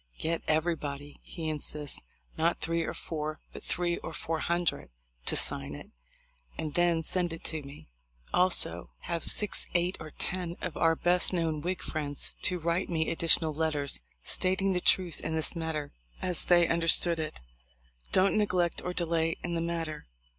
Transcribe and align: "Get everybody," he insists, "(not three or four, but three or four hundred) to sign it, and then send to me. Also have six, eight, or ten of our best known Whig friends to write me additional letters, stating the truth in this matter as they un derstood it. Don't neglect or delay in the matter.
"Get 0.17 0.41
everybody," 0.47 1.19
he 1.21 1.47
insists, 1.47 2.01
"(not 2.35 2.59
three 2.59 2.81
or 2.81 2.95
four, 2.95 3.37
but 3.53 3.61
three 3.61 3.97
or 3.97 4.13
four 4.13 4.39
hundred) 4.39 4.89
to 5.27 5.35
sign 5.35 5.75
it, 5.75 5.91
and 6.57 6.73
then 6.73 7.03
send 7.03 7.39
to 7.43 7.61
me. 7.61 7.87
Also 8.33 8.89
have 9.01 9.21
six, 9.29 9.67
eight, 9.75 9.97
or 9.99 10.09
ten 10.09 10.55
of 10.59 10.75
our 10.75 10.95
best 10.95 11.33
known 11.33 11.61
Whig 11.61 11.83
friends 11.83 12.33
to 12.41 12.57
write 12.57 12.89
me 12.89 13.11
additional 13.11 13.53
letters, 13.53 13.99
stating 14.23 14.73
the 14.73 14.81
truth 14.81 15.19
in 15.21 15.35
this 15.35 15.55
matter 15.55 15.91
as 16.19 16.45
they 16.45 16.67
un 16.67 16.81
derstood 16.81 17.19
it. 17.19 17.39
Don't 18.11 18.35
neglect 18.39 18.81
or 18.83 18.93
delay 18.95 19.35
in 19.43 19.53
the 19.53 19.61
matter. 19.61 20.07